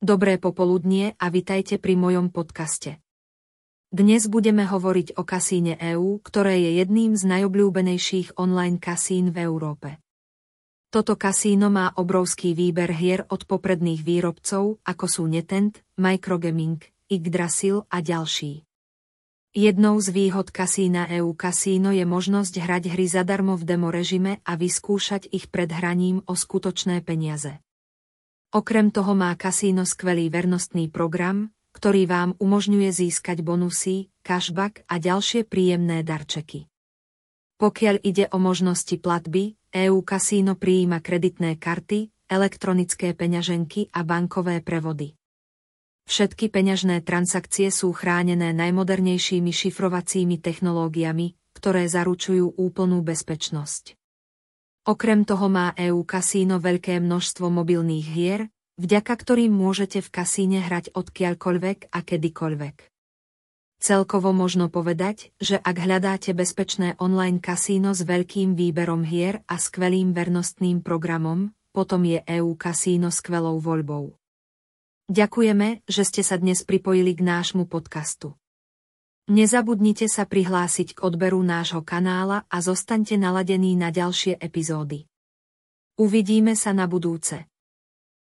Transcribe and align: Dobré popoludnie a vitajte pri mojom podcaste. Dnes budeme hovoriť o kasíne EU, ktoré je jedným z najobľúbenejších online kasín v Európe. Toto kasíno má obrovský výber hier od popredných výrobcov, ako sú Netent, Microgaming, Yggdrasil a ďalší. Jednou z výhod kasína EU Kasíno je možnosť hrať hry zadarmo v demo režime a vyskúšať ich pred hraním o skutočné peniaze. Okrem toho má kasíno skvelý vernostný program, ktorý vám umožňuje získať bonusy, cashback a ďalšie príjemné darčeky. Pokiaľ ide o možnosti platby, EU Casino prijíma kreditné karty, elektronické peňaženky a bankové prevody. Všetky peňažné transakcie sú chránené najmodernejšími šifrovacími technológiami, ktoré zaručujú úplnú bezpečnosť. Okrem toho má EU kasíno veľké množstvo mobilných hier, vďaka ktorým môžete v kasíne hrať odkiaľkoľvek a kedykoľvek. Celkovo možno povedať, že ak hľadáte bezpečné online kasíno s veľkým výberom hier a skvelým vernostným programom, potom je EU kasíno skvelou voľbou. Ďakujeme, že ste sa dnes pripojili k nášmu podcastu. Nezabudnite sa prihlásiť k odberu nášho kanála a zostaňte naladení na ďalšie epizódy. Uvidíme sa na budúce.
Dobré 0.00 0.40
popoludnie 0.40 1.12
a 1.20 1.28
vitajte 1.28 1.76
pri 1.76 1.92
mojom 1.92 2.32
podcaste. 2.32 3.04
Dnes 3.92 4.32
budeme 4.32 4.64
hovoriť 4.64 5.20
o 5.20 5.28
kasíne 5.28 5.76
EU, 5.92 6.16
ktoré 6.24 6.56
je 6.56 6.80
jedným 6.80 7.20
z 7.20 7.28
najobľúbenejších 7.28 8.40
online 8.40 8.80
kasín 8.80 9.28
v 9.28 9.44
Európe. 9.44 10.00
Toto 10.88 11.20
kasíno 11.20 11.68
má 11.68 11.92
obrovský 11.92 12.56
výber 12.56 12.96
hier 12.96 13.28
od 13.28 13.44
popredných 13.44 14.00
výrobcov, 14.00 14.80
ako 14.80 15.04
sú 15.04 15.28
Netent, 15.28 15.84
Microgaming, 16.00 16.80
Yggdrasil 17.12 17.84
a 17.92 18.00
ďalší. 18.00 18.64
Jednou 19.52 20.00
z 20.00 20.16
výhod 20.16 20.48
kasína 20.48 21.12
EU 21.20 21.36
Kasíno 21.36 21.92
je 21.92 22.08
možnosť 22.08 22.56
hrať 22.56 22.88
hry 22.88 23.04
zadarmo 23.04 23.52
v 23.52 23.68
demo 23.68 23.92
režime 23.92 24.40
a 24.48 24.56
vyskúšať 24.56 25.28
ich 25.28 25.52
pred 25.52 25.68
hraním 25.68 26.24
o 26.24 26.32
skutočné 26.32 27.04
peniaze. 27.04 27.60
Okrem 28.50 28.90
toho 28.90 29.14
má 29.14 29.30
kasíno 29.38 29.86
skvelý 29.86 30.26
vernostný 30.26 30.90
program, 30.90 31.54
ktorý 31.70 32.10
vám 32.10 32.30
umožňuje 32.42 32.90
získať 32.90 33.46
bonusy, 33.46 34.10
cashback 34.26 34.82
a 34.90 34.98
ďalšie 34.98 35.46
príjemné 35.46 36.02
darčeky. 36.02 36.66
Pokiaľ 37.62 38.02
ide 38.02 38.26
o 38.34 38.42
možnosti 38.42 38.98
platby, 38.98 39.54
EU 39.70 40.02
Casino 40.02 40.58
prijíma 40.58 40.98
kreditné 40.98 41.62
karty, 41.62 42.10
elektronické 42.26 43.14
peňaženky 43.14 43.94
a 43.94 44.02
bankové 44.02 44.58
prevody. 44.66 45.14
Všetky 46.10 46.50
peňažné 46.50 47.06
transakcie 47.06 47.70
sú 47.70 47.94
chránené 47.94 48.50
najmodernejšími 48.50 49.54
šifrovacími 49.54 50.42
technológiami, 50.42 51.38
ktoré 51.54 51.86
zaručujú 51.86 52.58
úplnú 52.58 52.98
bezpečnosť. 53.06 53.99
Okrem 54.88 55.28
toho 55.28 55.52
má 55.52 55.76
EU 55.76 56.00
kasíno 56.08 56.56
veľké 56.56 57.04
množstvo 57.04 57.52
mobilných 57.52 58.06
hier, 58.08 58.40
vďaka 58.80 59.12
ktorým 59.12 59.52
môžete 59.52 60.00
v 60.00 60.08
kasíne 60.08 60.64
hrať 60.64 60.96
odkiaľkoľvek 60.96 61.92
a 61.92 61.98
kedykoľvek. 62.00 62.76
Celkovo 63.80 64.32
možno 64.32 64.68
povedať, 64.72 65.32
že 65.40 65.56
ak 65.56 65.76
hľadáte 65.76 66.32
bezpečné 66.36 67.00
online 67.00 67.40
kasíno 67.40 67.96
s 67.96 68.04
veľkým 68.04 68.52
výberom 68.52 69.04
hier 69.04 69.40
a 69.48 69.56
skvelým 69.56 70.12
vernostným 70.16 70.84
programom, 70.84 71.52
potom 71.72 72.04
je 72.04 72.20
EU 72.40 72.56
kasíno 72.56 73.08
skvelou 73.12 73.60
voľbou. 73.60 74.16
Ďakujeme, 75.12 75.84
že 75.88 76.02
ste 76.08 76.22
sa 76.24 76.36
dnes 76.36 76.64
pripojili 76.64 77.16
k 77.16 77.24
nášmu 77.24 77.68
podcastu. 77.68 78.36
Nezabudnite 79.30 80.10
sa 80.10 80.26
prihlásiť 80.26 80.98
k 80.98 81.06
odberu 81.06 81.38
nášho 81.38 81.86
kanála 81.86 82.50
a 82.50 82.58
zostaňte 82.58 83.14
naladení 83.14 83.78
na 83.78 83.94
ďalšie 83.94 84.34
epizódy. 84.42 85.06
Uvidíme 86.02 86.58
sa 86.58 86.74
na 86.74 86.90
budúce. 86.90 87.49